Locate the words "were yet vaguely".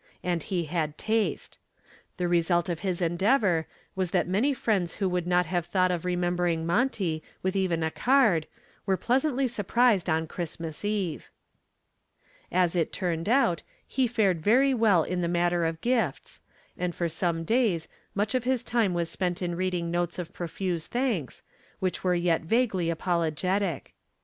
22.03-22.89